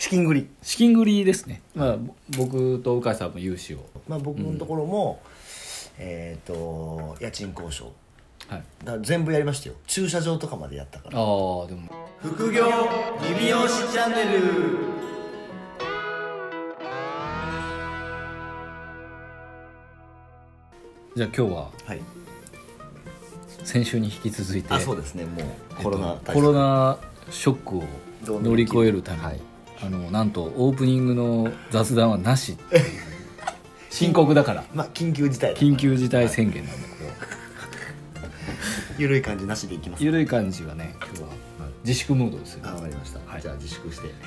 [0.00, 0.48] 資金繰り。
[0.62, 3.80] 資金繰りですね、まあ、ぼ僕と鵜飼さんも融資を。
[4.08, 5.20] まあ僕のところも、
[5.98, 7.92] えっ、と家賃交渉。
[8.48, 8.62] はい。
[8.82, 9.74] だ全部やりましたよ。
[9.86, 11.18] 駐車場とかまでやったから。
[11.18, 11.90] ああでも。
[12.18, 12.64] 副業
[13.28, 14.40] リビオシチャンネル。
[21.14, 22.00] じゃあ今日ははい。
[23.64, 25.26] 先週に引き続いてあそうですね。
[25.26, 26.98] もうコロナえっとコロナ
[27.30, 29.49] ショックを乗り越えるために、はい
[29.82, 32.56] あのなんとオープニングの雑談はなし
[33.90, 34.64] 深刻だから。
[34.74, 37.10] まあ緊急事態だ緊急事態宣言なんだけど、
[38.98, 41.28] 緩い感じなしでいきます緩い感じはね今日は
[41.84, 42.60] 自粛ムードですよ。
[42.64, 43.42] あわかりました、はい。
[43.42, 44.08] じゃあ自粛して。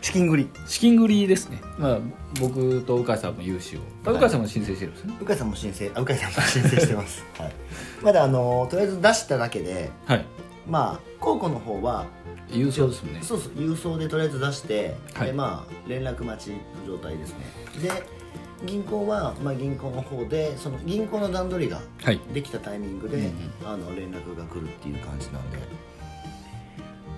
[0.00, 0.48] 資金繰り。
[0.66, 1.98] 資金繰りですね、まあ、
[2.40, 3.80] 僕と鵜飼さんも融資を。
[4.04, 5.14] あ鵜飼さんも申請してるんですね。
[5.20, 5.90] 鵜飼さんも申請。
[5.94, 7.52] あ鵜飼さんも申請してます、 はい、
[8.02, 10.24] まだあのとりあえず出しただけではい。
[10.68, 12.04] まあ高校の方は
[12.50, 13.20] 郵送ですもんね。
[13.22, 15.28] そうそう郵送でとりあえず出して、はい。
[15.28, 17.46] でまあ連絡待ちの状態ですね。
[17.82, 17.90] で
[18.66, 22.20] 銀行は、まあ、銀行の方でその銀行の段取りがはい。
[22.34, 23.32] できたタイミングで、うんうん。
[23.64, 25.58] あの連絡が来るっていう感じなんで。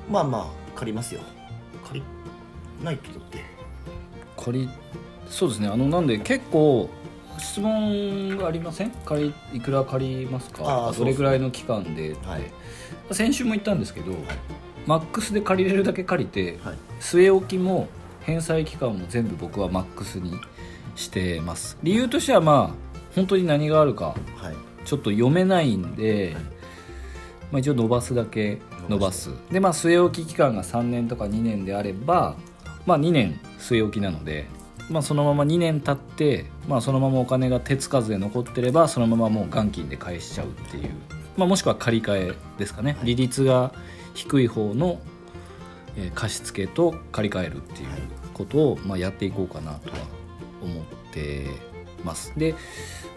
[0.08, 1.20] まあまあ借りますよ。
[1.88, 3.44] 借りないけどって。
[4.36, 4.68] 借り
[5.28, 5.66] そうですね。
[5.66, 6.88] あのなんで結構
[7.38, 8.90] 質問がありません？
[9.04, 10.92] 借りいくら借りますか？
[10.96, 12.12] どれぐらいの期間で。
[12.12, 12.42] って、はい。
[13.12, 14.12] 先週も言ったんですけど、
[14.86, 16.76] マックスで借りれるだけ借りてはい。
[17.00, 17.88] 据え置きも
[18.20, 20.38] 返済期間も全部僕はマックスに
[20.94, 21.78] してます。
[21.82, 24.56] 理由としてはまあ本当に何があるかはい。
[24.84, 29.30] ちょっと読めないんで、はいまあ、一応伸ばすだけ伸ばす。
[29.50, 32.36] でまあ据え置き期間が3年とか2年であれば
[32.86, 34.46] まあ2年据え置きなので、
[34.88, 40.90] まあ、そのまま2年経って、まあ、そのままお金が手つかずで残ってればそのままもう元金で返しちゃうっていう、
[41.36, 43.72] まあ、もしくは借り換えですかね、利率が
[44.14, 45.00] 低い方の、
[45.96, 47.88] えー貸付と借り換えるっていう
[48.34, 49.96] ことを、まあ、やっていこうかなとは
[50.62, 51.46] 思って
[52.06, 52.32] ます。
[52.36, 52.54] で、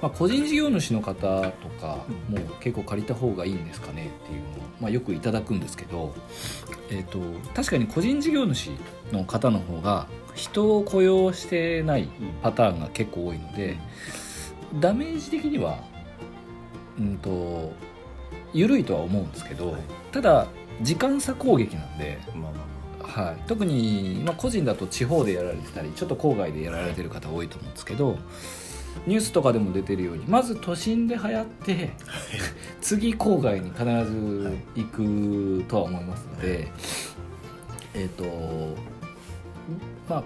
[0.02, 4.52] まあ、個人事業主の方とかも結構借りた方がいいんですかねっていうのを、
[4.82, 6.14] まあ、よくいただくんですけど、
[6.89, 7.20] えー、と
[7.54, 8.72] 確かに個人事業主
[9.11, 12.10] の方の方が人を雇用してない
[12.42, 13.77] パターンが結構多いので
[14.80, 15.80] ダメージ的には
[16.98, 17.71] うんと
[18.54, 19.82] 緩いとは思うんですけど、はい。
[20.11, 20.48] ただ
[20.82, 22.70] 時間差攻撃なんで、まあまあ。
[23.10, 28.17] はい、特に、まあ、個人だと地方でやられてたりちょっと郊外でやられてる方多いと思うんですけど
[29.08, 31.89] ニュースとかでも出てるようにまず都心で流行って
[32.82, 36.71] 次郊外に必ず行くとは思いますので、
[37.93, 38.23] えっ、と
[40.09, 40.23] まあ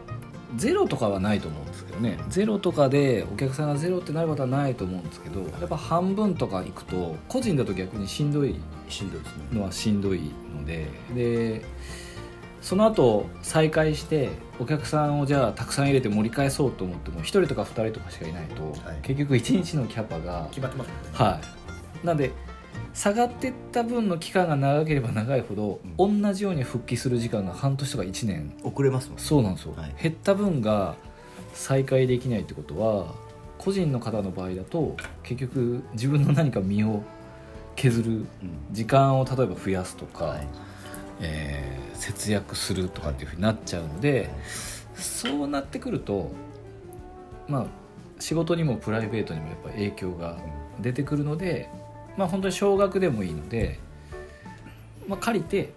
[0.55, 2.19] ゼロとかはないと思うんですけどね。
[2.29, 8.55] ゼロとかでお客さんがゼロってなることはないと思うんですけどやっぱ半分とか行くと個人だと逆にしんどい
[8.87, 9.43] しんどいですね。
[9.53, 11.65] のはしんどいのでで
[12.63, 18.99] その後再開してお客さんをじゃあたくさん入れて盛り返そうと思っても1人とか2人とかしかいないと、はい。
[19.01, 20.93] 結局1日のキャパが決まってますね。
[21.11, 21.41] は
[22.03, 22.05] い。
[22.05, 22.31] なんで
[22.93, 28.55] 下がってった分の期間が長ければ長いほど、同じように復帰する時間が半年とか1年。
[28.63, 29.23] 遅れますもんね。
[29.23, 29.95] そうなんですよ、はい。
[30.01, 30.95] 減った分が
[31.53, 33.13] 再開できないってことは
[33.57, 37.03] 個人の方の場合だと結局自分の何か身を
[37.75, 38.25] 削るうん。
[38.71, 40.47] 時間を例えば増やすとか、はい
[41.21, 44.29] えー節約するとかっていうふうになっちゃうので、
[44.95, 46.31] そうなってくると
[47.47, 47.65] まあ
[48.19, 50.37] 仕事にもプライベートにもやっぱ影響が
[50.81, 51.69] 出てくるので
[52.17, 53.79] まあ本当に少額でもいいので、
[55.07, 55.71] まあ、借りて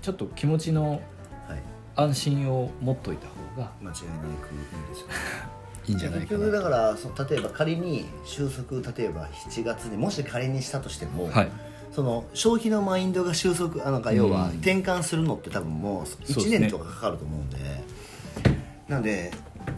[0.00, 1.02] ちょっと気持ちの
[1.48, 1.62] はい。
[1.94, 5.06] 安心を持っといた方が間違いなくいいですよ
[5.88, 11.52] いいんじゃない結局だからその例えば仮に収束例えば7月にもし仮にしたとしても、はい
[11.92, 17.58] その消費のマインドが収束あなんか要はうん転換するのって多分もう1そうですね年とかかかると思うんで。
[18.88, 19.30] なんで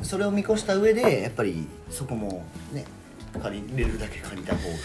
[0.03, 2.85] それを見越した上でやっぱりそこもね
[3.41, 4.77] 借りれるだけ借りた方が。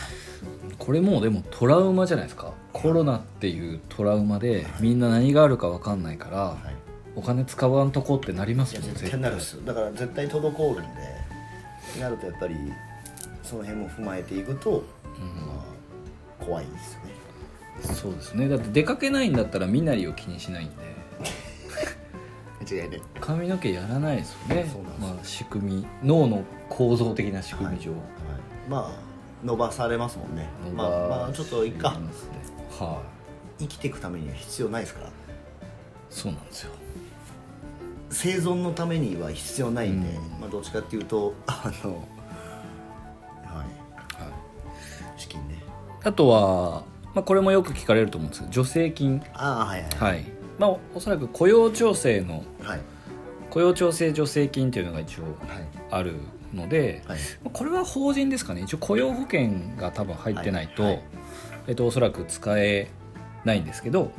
[0.78, 2.54] これもうでもトラウマじゃないですか。
[2.74, 6.58] コロナっていうトラウマでみんな何があるか分かんないから、はい。
[7.16, 9.62] お金使わんとこってなりますよね絶対なるっすよ。
[9.66, 10.82] だから絶対滞るんで
[12.00, 12.56] なるとやっぱり
[13.44, 14.84] その辺も踏まえていくと、
[15.46, 15.66] ま
[16.40, 17.19] あ、怖いですよね
[17.82, 18.48] そうですね。
[18.48, 20.76] だって出かけないんだったら身なりを気にしないんで。
[22.62, 23.02] 間違いない。
[23.20, 24.70] 髪の毛やらないですよね。
[24.72, 25.16] そうなんですよ。
[25.16, 25.88] まあ、仕組み。
[26.04, 28.02] 脳の構造的な仕組み上、はい
[28.70, 29.10] まあ
[29.44, 30.50] 伸ばされますもんね。
[30.76, 31.92] まあまあちょっといっか。
[31.92, 32.32] ますね
[32.80, 33.02] は
[33.58, 35.08] 生きていくためには必要ないですから。
[35.08, 35.12] い
[36.10, 36.72] そうなんですよ。
[38.12, 40.40] 生存のためには必要ないんで、うん。
[40.42, 43.58] まあどっちかっていうとあのはい。
[43.58, 43.70] はい。
[45.18, 45.64] 資金ね。
[46.04, 46.84] あとは、
[47.14, 49.22] まあ、これもよく聞かれると思うんですけど助成金。
[49.34, 50.26] ああはいはい、はい。
[50.58, 52.80] まあ、おそらく雇用調整のはい。
[53.50, 55.34] 雇用調整助成金っていうのが一応はい。
[55.90, 56.16] ある
[56.54, 57.20] ので、はい。
[57.44, 58.62] まあこれは法人ですかね。
[58.62, 60.94] 一応雇用保険が多分入ってないと、はい。
[60.94, 61.04] はい
[61.68, 62.90] えっと、おそらく使え
[63.46, 64.12] ないんですけど、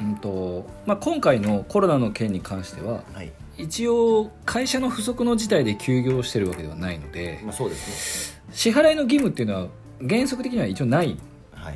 [0.00, 0.16] うん。
[0.16, 3.32] とまあ、今回のコロナの件に関してははい。
[3.58, 9.68] 一応会社の不測の事態で休業してるわけではないのでまあそうです支払いの義務っていうのは
[10.00, 11.18] 原則的には一応ない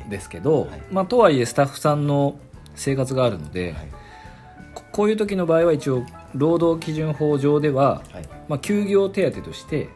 [0.09, 0.81] ですけど、はい。
[0.91, 2.39] まあ、とはいえスタッフさんの
[2.75, 3.87] 生活があるので、はい。
[4.73, 6.03] ここういう時の場合は一応
[6.33, 8.29] 労働基準法上では、はい。
[8.47, 9.89] まあ、休業手当として、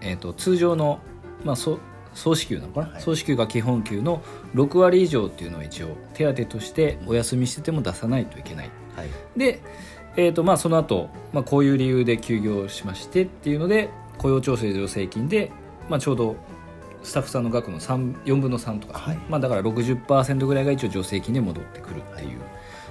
[0.00, 1.00] えー、と通常の、
[1.44, 1.78] まあ、総
[2.14, 3.02] 総支給なのかな、はい。
[3.02, 4.22] 総支給が基本給の
[4.54, 8.70] 6割以上っていうのを一応手当としてお休みしてても出さないといけない。
[8.96, 9.08] はい。
[9.36, 9.60] で、
[10.16, 13.88] えーとまあ、その後、まあこういう理由で休業しましてっていうので
[14.18, 15.50] 雇用調整助成金で、
[15.88, 16.36] まあ、ちょうど
[17.02, 18.98] スタッフさんの額の3 4分の3とか。
[18.98, 19.18] はい。
[19.28, 22.38] まあ、だから60%ぐらいが一応助成金で戻ってくるっていう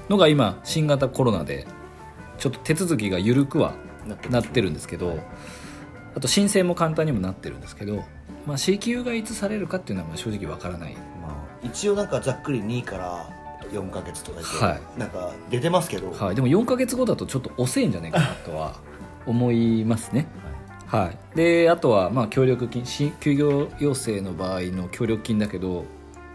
[0.10, 1.66] のが今新型コロナで
[2.38, 3.75] ちょっと手続きが緩くは
[4.30, 5.19] なってるんですけど、
[6.16, 8.04] あと申請も簡単にもなってるんですけど、
[8.46, 10.96] まあ、支給がいつされるかっていうのはまあ正直わからない。
[11.22, 11.31] まあ
[11.64, 13.30] 一応なんかざっくり2から
[13.72, 15.00] 4か月とかはい。
[15.00, 18.75] なんか出てますけど、はい、でも4か月後だとちょっと遅いんじゃないかなとは
[19.25, 20.28] 思いますね。
[20.92, 25.86] はい、であとはまあ協力金し休業要請の場合の協力金だけど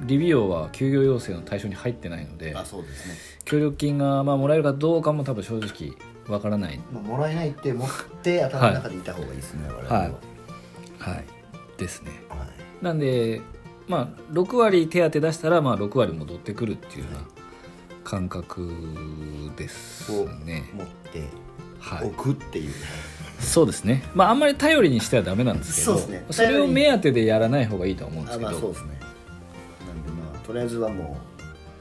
[0.00, 3.14] リビオは休業要請の対象に入ってないのであそうですね、
[3.44, 5.92] 協力金がまあもらえるかどうかも多分正直
[6.26, 7.88] わからない、まあ、もらえないって持っ
[8.22, 10.00] て頭の中でいた方がいいですね、我々は。
[10.00, 10.12] はい。
[10.98, 11.24] はい、
[11.76, 12.10] ですね。
[12.28, 12.84] はい。
[12.84, 13.42] なんで
[13.86, 17.20] まあ6割手当出したらまあ6割戻ってくるっていうような
[18.04, 18.72] 感覚
[19.56, 20.70] ですね。
[20.74, 21.24] 持って
[21.78, 22.08] はい。
[22.08, 22.74] おくっていう、
[23.40, 26.26] そうですね、まあ、あんまり頼りにしてはダメなんですけどそうですね。
[26.30, 28.88] それを目当てでやらない方がいいとは思うんですあけど、まあそうですね。
[29.86, 31.18] なんでまあとりあえずはも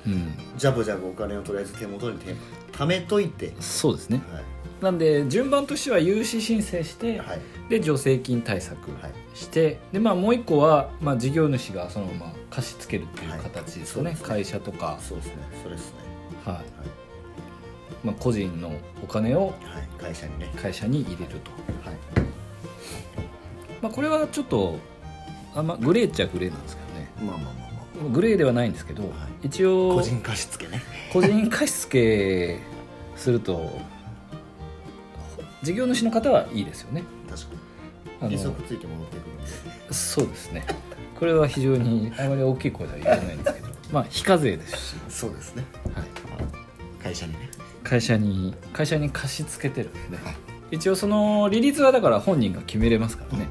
[0.06, 0.16] うん、う
[0.58, 2.36] ジャブジャブお金をとりあえず手元に手
[2.74, 3.54] 貯めといて。
[3.60, 4.22] そうですね。
[4.32, 4.44] はい。
[4.82, 7.40] なんで順番としては融資申請して、はい。
[7.70, 9.14] で助成金対策はい。
[9.34, 15.34] して、でまあ、もう一個は、まあ、事業主がそのまま貸し付けるっていう形ですよね,、会社とか、そうですね。
[15.64, 16.00] それですね。
[16.46, 17.05] はい
[18.06, 18.72] まあ、個人の
[19.04, 19.56] お金をはい
[19.98, 20.52] 会社にね。
[20.62, 21.52] 会社に入れると、
[21.90, 21.98] はい。
[23.82, 24.78] まあ、これはちょっと
[25.56, 27.12] あんまグレーっちゃグレーなんですけどね。
[27.18, 27.68] まあまあま
[28.02, 29.08] あまグレーではないんですけど、い。
[29.48, 30.84] 一応あ個人貸付ね。
[31.12, 32.60] 個人貸付
[33.16, 33.80] すると
[35.64, 37.04] 事業主の方はいいですよね。
[37.28, 37.46] 確
[38.20, 38.30] かに。
[38.30, 39.94] 利息ついて戻ってくるんで。
[39.94, 40.66] そうですね。
[41.20, 43.68] これは非常にあまり大きい声では言えないんですけど。
[43.92, 45.64] まあ非課税ですし、そうですね。
[45.96, 46.06] はい、
[47.02, 47.50] 会社にね
[47.86, 50.18] 会社に会社に貸し付けてるんで。
[50.72, 53.48] 一応その利率はだから本人が決めれますからね。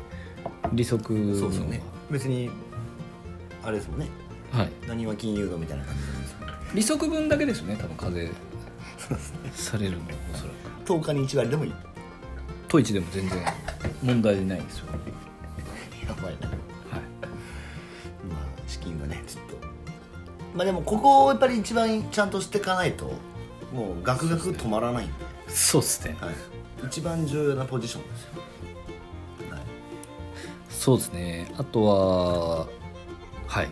[0.73, 2.51] 利息のそうですよね別に
[3.63, 4.09] あれですもんね。
[4.51, 4.71] はい。
[4.89, 6.37] 何は金融度みたいな感じなんです
[6.75, 8.29] 利息分だけですよね多分課税
[8.99, 9.53] そうですね。
[9.55, 9.99] されるの
[10.33, 10.85] おそらく。
[10.85, 11.75] 10日に1割でもいい。
[12.67, 13.39] トイチでも全然
[14.03, 14.87] 問題ないですよ。
[16.09, 16.49] やばいな。
[16.49, 16.59] はい。
[18.29, 19.57] まあ資金はねちょっと。
[20.57, 23.13] まあでもここをやっぱり一番ちゃんとしていかないと
[23.75, 25.05] もうガクガク止まらない。
[25.05, 25.15] んで、
[25.49, 26.17] そうですね。
[26.21, 26.35] はい、
[26.87, 28.31] 一番重要なポジションですよ、
[29.51, 29.61] はい、
[30.71, 31.53] そうですね。
[31.59, 32.67] あとは
[33.49, 33.69] はい。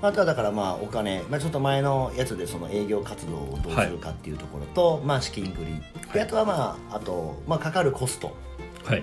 [0.00, 5.82] あとはだからまあお金、まあ、ちょっと前のやつでその営業活動をどうするかっていうところと、まあ資金繰り。
[6.12, 8.36] であとはまああと、まあ、かかるコスト。
[8.84, 9.02] はい。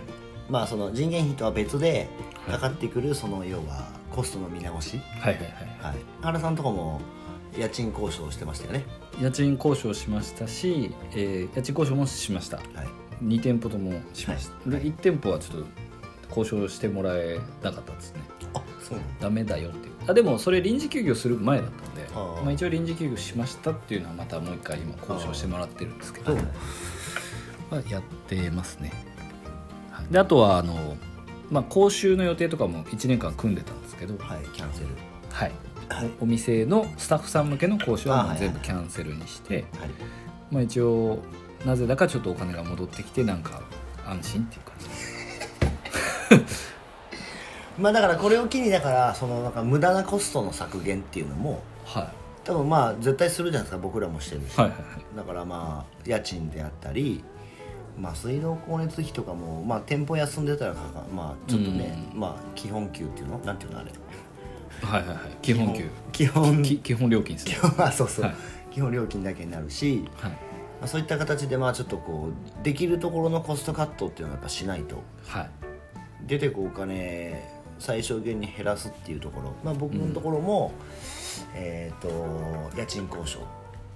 [0.50, 2.08] まあその人件費とは別で
[2.50, 5.52] かかってくるその要はコストの見直し、はいはいはい。
[5.82, 7.02] はい、原さんとこも
[7.58, 8.86] 家賃交渉してましたよね。
[9.22, 12.58] 家賃交渉しましたし、えー家賃交渉もしました。
[12.58, 12.66] はい。
[13.24, 14.84] 2店舗ともしました、はい。
[14.84, 15.68] で1店舗はちょっと
[16.30, 18.22] 交渉してもらえなかったですね。
[18.54, 19.94] あそうダメだよっていう。
[20.08, 28.92] あでもそれ臨時休業する前だったんでまあ、一応臨時休業しましたっていうのはまたもう一回今交渉してもらってるんですけど、はいまあ、やってますね。
[29.92, 30.06] はい。
[30.12, 30.98] であとはあの、
[31.50, 34.88] まあ、講習の予定とかも1年間組んでたんですけど、はいキャンセル。
[35.32, 35.71] はい、はい
[36.20, 39.90] お店のスタッフさん向けの講習は全部キャンセルにして、はい。
[40.52, 41.20] まあ、一応
[41.66, 43.62] なぜだかちょっとお金が戻ってきてなんか
[44.06, 46.38] 安心っていう感じ。
[46.38, 46.72] で す
[47.80, 52.08] まあだからこれを機にだからそのなんか無駄なコストの削減っていうのもはい。
[52.44, 55.18] 多分まあ絶対するじゃないですか僕らもしてるし、はいはいはい。
[55.18, 57.24] だからまあ家賃であったり
[58.00, 60.74] まあ水道光熱費とかもまあ店舗休んでたら
[61.16, 63.38] まあちょっとね、まあ基本給っていうの？
[63.40, 63.92] なんていうのあれ？
[64.82, 65.18] はいはいはい。
[65.42, 65.90] 基本給。
[66.12, 66.64] 基本。
[66.64, 67.54] き基本料金ですね。
[67.54, 68.36] 基本 あそうそう、はい。
[68.72, 70.32] 基本料金だけになるし、はい。
[70.32, 70.38] ま
[70.84, 74.98] あ、そういった形でまあちょっとこうできるところのコストカットっていうのはやっぱしないと。
[75.28, 75.50] はい。
[76.24, 80.72] 出てくお金最小限に減らすっていうところ、まあ、僕のところも、
[81.56, 82.08] えっ、と
[82.78, 83.40] 家賃交渉。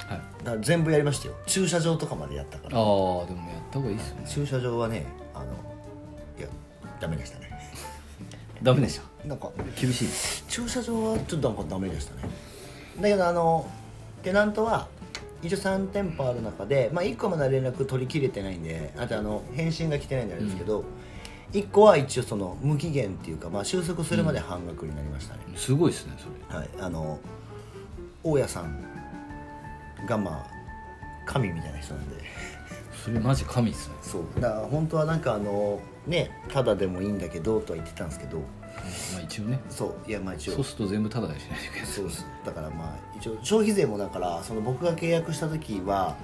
[0.08, 0.44] はい。
[0.44, 1.36] だ全部やりましたよ。
[1.46, 2.78] 駐車場とかまでやったから。
[2.78, 4.28] ああでもやった方がいいっすよね。
[4.28, 5.46] 駐車場はねあの
[6.38, 6.48] いや
[7.00, 7.55] ダメでしたね
[8.66, 10.08] ダメでしたなんか厳しい。
[10.50, 12.30] 駐車場はちょっとなんかダメでしたね。
[13.00, 13.70] だけどあの
[14.24, 14.88] テナントは
[15.44, 20.84] 一応3店舗ある中で、まあ、1個まだ連絡取り切れてないんであとあの返信が来てないんであれですけど、
[21.54, 26.58] 1個は一応その無期限っていうか、まあ、収束するまで半額になりましたね、すごいですねそれ。
[26.60, 27.20] はいあの
[28.24, 28.84] 大家さん
[30.08, 30.46] がまあ
[31.28, 32.16] 神みたいな人なんで
[33.06, 33.96] それマジ神っすね。
[34.02, 34.24] そう。
[34.42, 38.40] だから本当はなんかあのねただでもいいんだけどとは言ってたんですけど。
[38.40, 39.60] まあ一応ね。
[39.70, 40.10] そう。
[40.10, 40.54] いやまあ一応。
[40.56, 41.86] そうすると全部タダにしないといけない。
[41.86, 42.26] そうです。
[42.44, 46.16] だからまあ一応消費税もだからその僕が契約した時は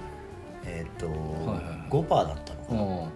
[0.64, 3.06] えっ、と、はいはい5%だったのかな。
[3.06, 3.08] あ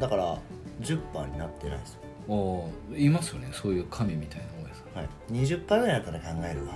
[0.00, 0.38] だから
[0.80, 2.00] 10%になってないですよ、
[2.30, 3.50] あああいますよね。
[3.52, 4.82] そういう神みたいな大家さ。
[4.94, 6.72] んはい、20%ぐらいだったら考えるわ。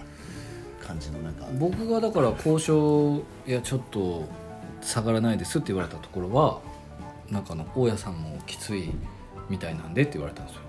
[0.86, 1.46] 感じのなんか。
[1.54, 4.28] 僕がだから交渉いやちょっと
[4.86, 6.60] 下がらないですって言われたところは
[7.30, 8.90] なんかあの大家さんもきつい
[9.48, 10.62] みたいなんでって言われたんですよ。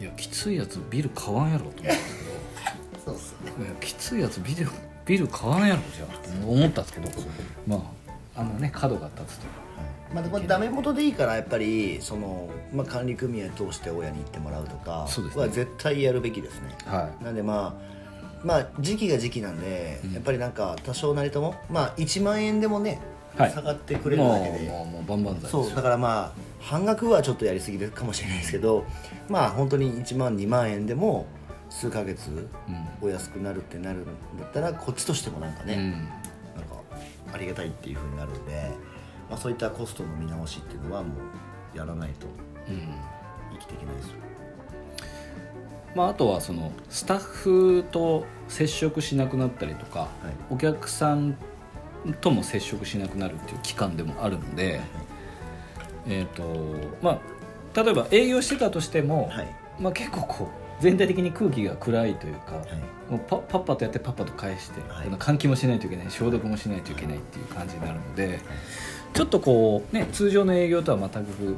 [0.00, 2.24] いやきついやつビル買わんやろと思ったんです
[3.04, 3.52] そうっすね。
[3.52, 4.66] けどいやきついやつビル
[5.04, 7.08] ビル買わんやろじゃあと思ったんですけど
[7.66, 7.76] ま
[8.36, 9.46] ああのね角が立つと
[10.14, 15.42] まあ、これダメ元でいいからやっぱりその、まあ、管理組合通して親に行ってもらうとかそうですね。
[15.42, 16.76] は絶対やるべきですね。
[16.84, 17.99] はなんでまあ
[18.44, 20.12] まあ時期が時期なんで、うん。
[20.12, 23.00] やっぱりなんか多少なりともまあ1万円でもね、
[23.36, 23.50] はい。
[23.50, 24.68] 下がってくれるだけで。
[24.68, 28.84] もうもうバンバンそうだからまあ半額はちょっとやりすぎるかもしれないですけど
[29.28, 31.26] まあ本当に1万2万円でも
[31.68, 32.30] 数ヶ月
[33.00, 33.08] うん。
[33.08, 34.10] お安くなるってなるんだ
[34.44, 35.90] ったらこっちとしてもなんかね、うん。
[35.92, 36.10] なんか
[37.32, 38.70] ありがたいっていうふうになるんで、
[39.28, 41.14] まあ、そういったコストの見直しっていうのはも
[41.74, 42.26] うやらないと
[42.68, 42.88] うん。
[43.52, 44.12] 生きていけないですよ
[45.94, 50.08] まあ、あとはそのスタッフと接触しなくなったりとか、
[50.50, 51.36] お客さん
[52.20, 54.80] とも接触しなくなるっていう期間でもあるので、
[56.06, 56.42] えーと
[57.02, 57.20] ま
[57.74, 59.56] あ、例えば営業してたとしても、はい。
[59.78, 63.12] まあ、結構こう全体的に空気が暗いというか、はい。
[63.12, 65.08] もうパパッパとやってパッパと返して、はい。
[65.08, 68.40] 換気もしないといけない消毒もしないといけないっていう感じになるので、
[69.12, 71.56] ちょっとこうね通常の営業とは全く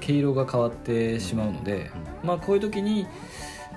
[0.00, 1.90] 毛色が変わってしまうので、
[2.24, 3.06] まあこういう時に、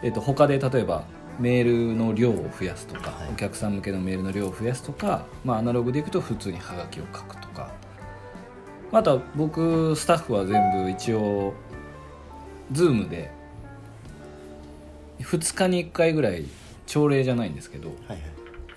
[0.04, 1.06] えっと他で例えば
[1.40, 3.30] メールの量を増やすとか、はい。
[3.34, 7.72] お客さん向けのメールの量を増やすとか、まあ、アナログでいくと普通にハガキを書くとか。
[8.92, 11.54] あとは僕スタッフは全部一応
[12.72, 13.32] Zoom で
[15.20, 16.46] 2日に1回ぐらい
[16.86, 18.22] 朝礼じゃないんですけどはいはい。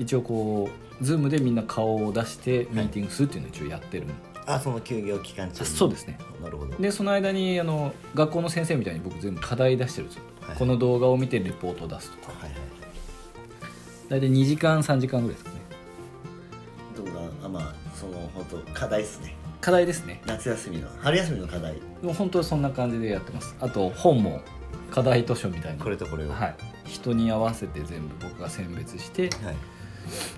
[0.01, 0.69] 一応こ
[1.01, 4.07] う Zoom でみんな顔を出してミーティングするっていうのを一応やってる、
[4.47, 6.19] あその休業期間中そうですね。
[6.43, 6.75] なるほど。
[6.77, 12.33] でその間にあの学校の先生みたいに僕全部課題出してるんですよ、はいこの動画を見てレポートを出すとか。
[12.33, 12.61] はいはい。
[14.09, 15.57] 大体2時間3時間ぐらいですかね。
[16.97, 17.13] どうだ
[17.45, 19.37] あまあその本当課題ですね。
[19.61, 20.23] 課題ですね。
[20.27, 21.75] 夏休みの春休みの課題。
[22.03, 23.55] もう本当にそんな感じでやってます。
[23.61, 24.41] あと本も
[24.91, 25.83] 課題図書みたいな。
[25.83, 26.31] これとこれを。
[26.31, 29.57] はい、人に合わせて全部僕が選別して、はい。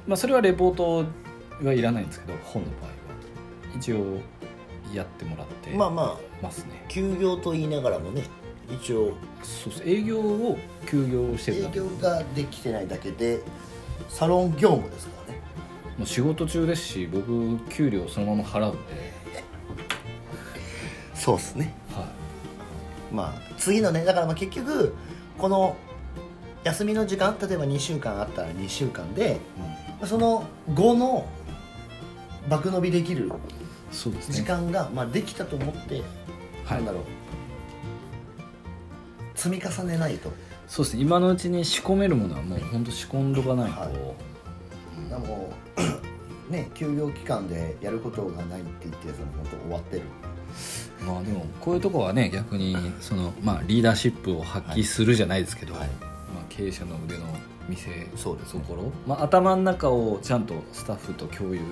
[0.06, 1.06] まあ、それはレポート
[1.64, 3.00] はいらないんですけど本の場合は。
[3.76, 4.18] 一応
[4.92, 8.24] やってもらってまあまあますね、休業と言いながらもね
[8.74, 9.82] 一応そうです。
[9.84, 11.76] 営業を休業してる営だけ。
[11.76, 13.40] 業ができてないだけで
[14.08, 15.40] サロン業務ですからね。
[15.98, 19.12] もう仕事中ですし僕給料そのまま払うんで、
[21.14, 21.74] そうっすね。
[21.92, 22.08] は
[23.12, 24.94] まあ次のねだからまあ結局
[25.38, 25.76] この
[26.64, 29.38] 休みの時間例えば2週間あったら2週間で
[30.04, 31.26] その後の
[32.48, 33.30] 爆伸びできる
[33.90, 34.34] そうですね。
[34.36, 36.02] 時間が、まあ、できたと思って、
[36.64, 37.02] はいなんだろう
[39.40, 40.30] 積み重ねないと。
[40.68, 41.02] そうですね。
[41.02, 43.90] 今のうちに仕込めるものはもう本当仕込んどかないと、はい。
[45.08, 45.50] だからも
[46.48, 50.02] う ね休業期間でやることがないって言ってやつは本当終わってる。
[51.06, 55.88] まあでもこういうとこはね逆にその、まあ、リーダーシップを発揮するじゃないですけど、はい。
[55.88, 57.24] まあ、経営者の腕の
[57.66, 58.60] 見せそうですね。
[58.60, 61.70] ところ、まあ、頭の中をちゃんとスタッフと共有はい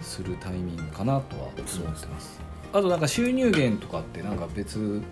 [0.00, 1.62] するタイミングかなとは思って
[2.06, 2.40] ます。
[2.72, 5.02] あとなんか収入源とかってなんか別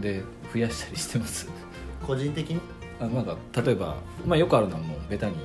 [0.00, 1.48] で増やしたりしてます。
[2.06, 2.60] 個人的に？
[3.00, 5.36] あなんか例えば、まあ、よくあるのはもうベタに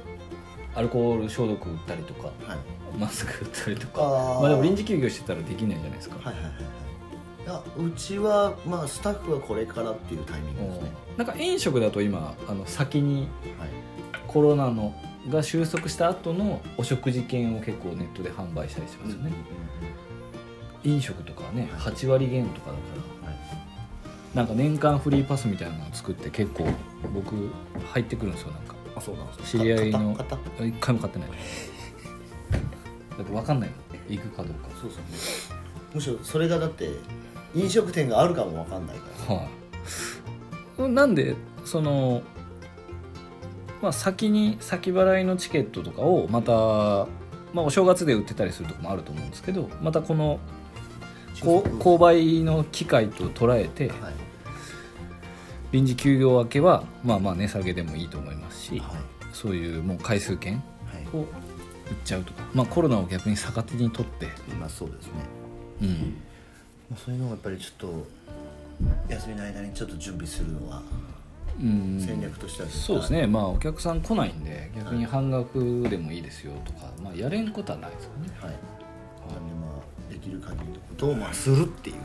[0.75, 2.97] アルコール消毒売ったりとかはい。
[2.97, 4.01] マスク売ったりとか。
[4.01, 4.41] あー。
[4.41, 6.63] まあでも臨時休業してたらできないじゃないですか、はいはいはいはい。
[7.43, 10.91] いやうちはまあスタッフはこれからっていうタイミングですね。
[11.17, 13.27] なんか飲食だと今あの先に
[13.59, 13.69] はい。
[14.27, 14.95] コロナの
[15.29, 19.31] が収束した後のお食事券を結構ネットで販売したりしますよね、
[20.83, 21.93] 飲食とかはねはい。
[21.93, 23.01] 8割減とかだから。
[23.01, 23.12] はい
[24.33, 26.65] なんか年間フリーパスみたいなのを作って結構
[27.13, 27.35] 僕
[27.91, 28.75] 入ってくるんですよなんか。
[28.95, 29.45] あそうなんですか。
[29.45, 30.29] 知り合いの一回も買っ
[31.13, 31.29] てない。
[33.17, 34.69] だって分かんないもん行くかどうか。
[34.79, 35.63] そうですよね。
[35.93, 36.89] むしろそれがだって
[37.53, 39.35] 飲食店があるかもわかんないから。
[39.35, 42.23] はい、なんでその、
[43.81, 46.51] まあ、先に先払いのチケットとかをまた、
[47.53, 50.39] まあ、お正月で売ってたりするとこもあると思うんですけどまたこの
[51.35, 54.22] 購買の機会と捉えてはい
[55.73, 58.93] 臨時休業明けはまあまあ値下げでもいいと思いますしは
[59.33, 61.17] そういうもう回数券いはい。
[61.17, 61.27] を売っ
[62.05, 64.27] ちゃうとか、まあ、コロナを逆に逆手にとって、
[64.59, 65.11] まあそうですね。
[65.81, 65.89] うん、
[66.89, 68.07] まあそういうのをやっぱりちょっと
[69.09, 70.81] 休みの間にちょっと準備するのは
[71.59, 71.99] うん。
[71.99, 73.25] 戦略としてはそうですね。
[73.25, 78.29] まあお客さん来ないんで逆に半額でもいいですよとか、まあ、やれんことはないですよね。
[78.39, 81.95] はい、なんでまあできる限りのことをまあするっていう、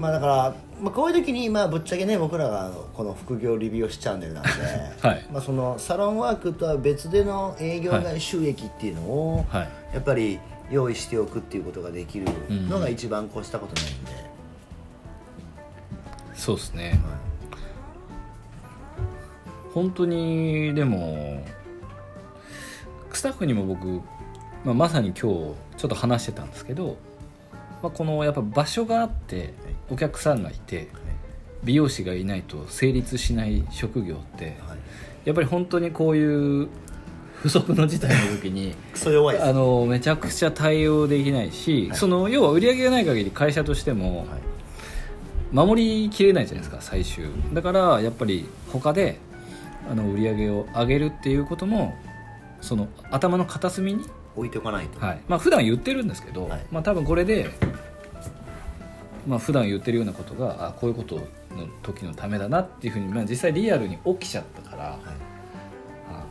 [0.00, 4.40] まあだから、まあ、こういう時にまあぶっちゃけね僕らがこの副業リビオシチャンネルな。
[4.40, 4.50] んで、
[5.06, 5.26] はい。
[5.30, 9.68] まあそのサロンワークとは別での営業外収益っていうのを、はい。
[9.92, 10.40] やっぱり
[10.70, 14.12] 用意しておくっていうことができるのが一番越したことないんで、
[16.34, 16.98] そうですね。
[19.74, 21.44] 本当にでも
[23.12, 23.86] スタッフにも僕、
[24.64, 25.54] まあ、まさに今日ちょ
[25.84, 26.96] っと話してたんですけど、
[27.82, 29.54] まあ、このやっぱ場所があって
[29.90, 30.88] お客さんがいて
[31.64, 34.78] 美容師がいないと成立しない職業ってはい。
[35.24, 36.68] やっぱり本当にこういう
[37.42, 38.74] 不測の事態の時に
[39.40, 44.26] あのめちゃくちゃ対応できないし、その要は売り上げがない限り会社としてもはい。
[45.52, 47.24] 守りきれないじゃないですか最終。
[47.52, 49.18] だからやっぱり他で
[49.90, 51.94] あの売り上げを上げるっていうことも
[52.60, 54.04] その頭の片隅に、
[54.36, 55.20] 置いておかないと、はい。
[55.28, 56.66] まあ普段言ってるんですけど、はい。
[56.70, 57.50] まあ多分これで
[59.26, 61.22] まあ普段言ってるようなことがあこういうことの
[61.82, 64.98] 時のためだなっていうふうに、まあ、実際リアルに起きちゃったから、はい。
[66.12, 66.24] あ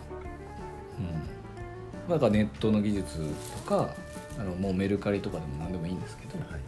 [0.99, 3.19] うん、だからネットの技術
[3.65, 3.89] とか
[4.37, 6.59] あのもうメルカリとかでも何でもいいんですけど、はい。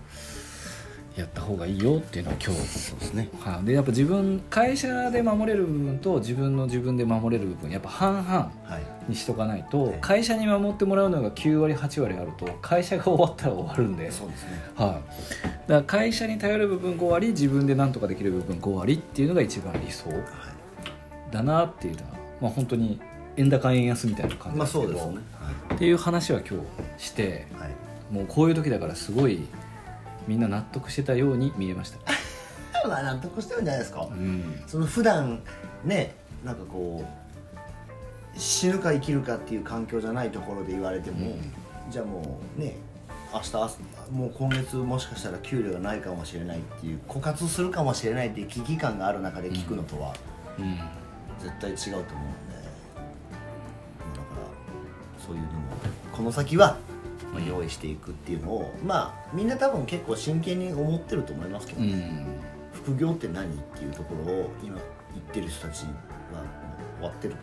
[1.20, 2.62] やった方がいいよっていうのを今日。
[2.62, 3.30] そうですね。
[3.40, 8.52] はい、でやっぱ自分会社で守れる部分と自分の自分で守れる部分やっぱ半々。
[8.64, 14.52] はいにしとかないとはい会社に守ってもらうのが9割8割あると会社が終わったら終わるんで、はい、そうですね。
[14.78, 15.02] だか
[15.68, 20.10] ら会社に頼る部分5割自分で何とかできる部分5割っていうのが一番理想。
[20.10, 20.22] はい。
[21.32, 22.10] だなっていうのは、
[22.42, 23.00] まあ、本当に
[23.38, 25.22] 円高円安みたいな感じまあですけど、そうですね。
[25.76, 26.60] っていう話は今
[26.98, 27.72] 日してはい、はい。
[28.12, 29.48] もうこういう時だからすごい
[30.28, 32.00] みんな納得してたように見えました、
[32.88, 35.42] まあ納得してるんじゃないですか、うん、その普段
[35.84, 37.21] ねなんかこう
[38.42, 41.38] 死ぬか生きるかっていう環境じゃないところで言われても、
[41.92, 42.76] じゃあもうね
[43.32, 43.78] 明日朝
[44.12, 50.16] もう今月もしかしたら給料がないかもしれないっていう枯渇するかもしれないっていう危機感がある中で聞くのとは
[50.58, 50.80] うん。
[51.40, 52.20] 絶対違うと思うんで、だか
[54.36, 54.48] ら
[55.26, 55.60] そういうのも
[56.12, 56.78] この先は
[57.32, 62.26] まあ用意していくっていうのをまあみんな多分結構真剣に思ってると思いますけど、うん。
[62.74, 64.76] 副業って何っていうところを今
[65.14, 65.92] 言ってる人たちは
[67.00, 67.36] 終わってる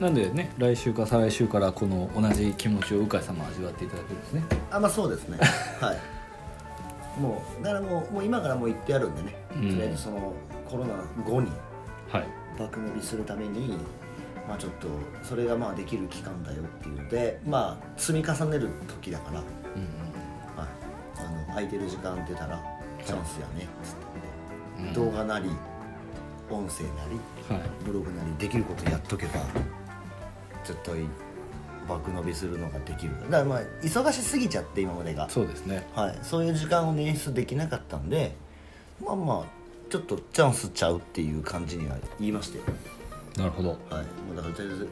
[0.00, 4.44] なんでね来週か再来週からこの同じ気持ちを鵜飼さんも味わっていただけるんですね。
[4.70, 5.38] あまあそうですね。
[5.80, 7.20] はい。
[7.20, 9.70] もうだからもうもう今からもう言ってあるんでね、うん。
[9.70, 10.32] とりあえずその
[10.68, 11.50] コロナ後に
[12.08, 12.24] はい。
[12.58, 13.78] 爆伸びするために
[14.48, 14.88] まあちょっと
[15.22, 19.44] それがまあできる期間だよっていうのでまあ積み重ねる時だから、うん
[20.56, 20.68] はい、
[21.18, 22.60] あの空いてる時間出たら
[23.04, 23.64] チャンスやね。
[23.64, 25.12] っつって、うん。
[25.12, 25.50] 動画なり
[26.50, 27.68] 音声なりはい。
[27.84, 29.40] ブログなりできることやっとけば
[30.64, 30.96] 絶対
[31.88, 33.12] 爆伸びするのができる。
[33.24, 35.86] だからまあ忙しすぎちゃって今までが、そうですね。
[35.94, 38.34] はい、そういう時間を捻出できなかったんで
[39.04, 39.44] まあまあ
[39.90, 42.64] ちょっとチャンスちゃうっていう感じには言いましたよ。
[43.36, 43.70] なるほど。
[43.70, 43.78] はい。
[44.26, 44.88] もうだからとりあえず、うん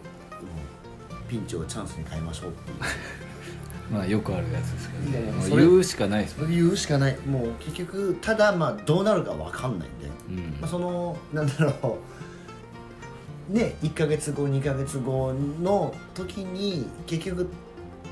[1.28, 2.76] ピンチをチャンスに変えましょうっていう。
[3.90, 5.32] まあよくあるやつですけどね。
[5.32, 6.38] もうやそれ言うしかないです。
[6.38, 7.18] もんね言うしかない。
[7.26, 10.61] もう結局ただまあどうなるか分かんないんで、うん。
[10.61, 11.98] まあ、そのなんだろう
[13.48, 17.48] ね1ヶ月後2ヶ月後の時に結局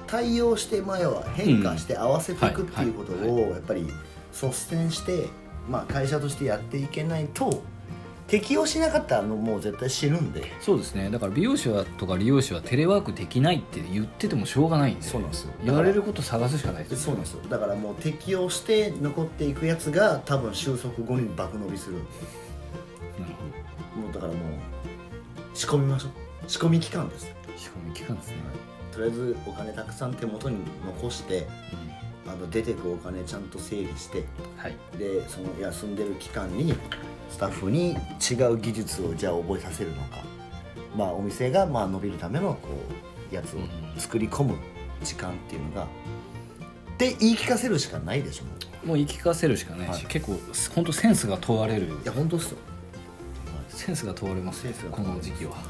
[0.06, 3.86] 対応して前は変化して合わせていくっていうことをやっぱり
[4.32, 5.28] 率先して、
[5.68, 7.62] まあ、会社としてやっていけないと
[8.30, 10.44] 適応しなかったらもう絶対死ぬんで。
[10.60, 11.10] そうですね。
[11.10, 15.02] だから美容師はとか理容師はテレワークできないって言っててもしょうがないんで。
[15.02, 15.52] そうなんですよ。
[15.64, 17.40] 言われること探すしかないですそうなんですよ。
[17.50, 21.96] だからもう適応して残っていくやつが多分収束後に爆伸びする
[25.54, 26.10] 仕込みましょう。
[26.46, 27.32] 仕込み期間です。
[27.56, 28.36] 仕込み期間ですね、
[28.92, 31.46] とりあえずお金たくさん手元に残して
[32.26, 34.24] あの出てくお金ちゃんと整理して
[34.56, 34.76] はい。
[34.98, 36.74] でその休んでる期間に
[37.30, 40.22] スタッフに違う技術をじゃあ覚えさせるのか。
[40.96, 42.68] まあお店がまあ伸びるためのこ
[43.30, 43.60] うやつを
[43.98, 44.56] 作り込む
[45.04, 45.86] 時間っていうのが
[46.98, 48.86] で言い聞かせるしかないでしょ。
[48.86, 50.06] もう言い聞かせるしかないし、はい。
[50.06, 50.38] 結構
[50.74, 51.86] 本当センスが問われる。
[51.86, 52.58] いや本当っすよ
[53.80, 54.66] センスが問われます。
[54.66, 55.54] よこの時期は、い。
[55.54, 55.60] ま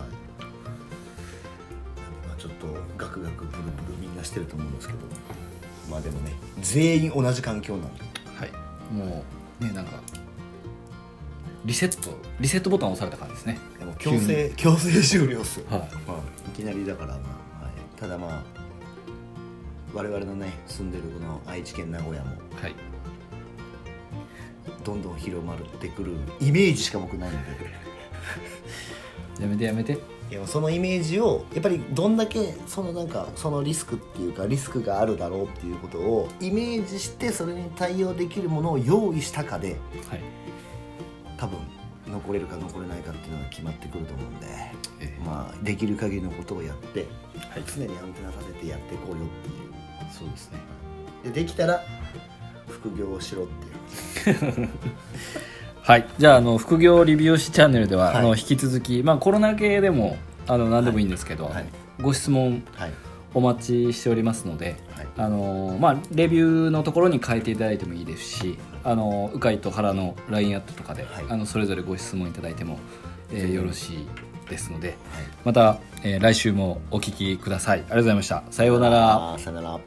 [2.34, 2.66] あちょっと
[2.98, 4.98] ガクガクブルブルみんなしてると思うんですけど。
[5.90, 8.02] まあでもね全員同じ環境なんで。
[8.36, 8.52] はい、
[8.92, 9.24] も
[9.60, 9.92] うねなんか
[11.64, 13.58] リセットリセットボタンを押された感じですね。
[13.78, 15.88] でも強制強制終了っすよ、はい。
[16.48, 17.20] いきなりだからま
[17.60, 18.42] あ、はい、ただまあ
[19.92, 22.74] 我々のね住んでるこの愛知県名古屋もはい。
[24.84, 27.38] どんどん広まってくるイメージしか僕ないんで
[29.40, 29.98] やめてやめて。
[30.30, 39.76] いやそのイメージをやっぱりどんだけそのなんかそのリスクっていうかリスクがあるだろうっていうことをイメージしてそれに対応できるものを用意したかで
[40.08, 40.20] はい。
[41.36, 41.58] 多分
[42.06, 44.46] 残れるか残れないかっていうのが決まってくると思うんで、
[45.00, 45.24] ええ。
[45.24, 47.06] まあできる限りのことをやって
[47.50, 47.64] はい。
[47.66, 50.12] 常にアンテナさせてやっていこうよっていう。
[50.16, 50.58] そうですね。
[51.24, 51.82] でできたら
[52.68, 54.68] 副業をしろっていう
[55.90, 56.06] はい。
[56.18, 58.16] じゃああの副業リビューシチャンネルでは、はい。
[58.18, 61.66] あの引き続き、まあ、コロナ系でもあの何でもいいんですけど、はい。
[62.00, 62.92] ご質問はい。
[63.34, 65.08] お待ちしておりますので、はい。
[65.16, 71.24] あのまあ、レビューのところに変えていただいてもいいですしあの鵜飼と原の LINE アットとかで、はい。
[71.28, 72.78] あのそれぞれご質問いただいても、
[73.32, 74.06] えーよろしい
[74.48, 74.96] ですのではい。
[75.44, 77.80] また、えー来週もお聞きください。
[77.80, 78.44] ありがとうございました。
[78.52, 79.32] さようなら。
[79.32, 79.80] あーさよなら